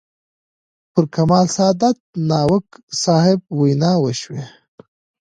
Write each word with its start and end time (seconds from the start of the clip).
پر 0.91 1.03
کمال 1.15 1.45
سادات، 1.57 1.97
ناوک 2.29 2.67
صاحب 3.01 3.39
ویناوې 3.59 4.01
وشوې. 4.13 4.43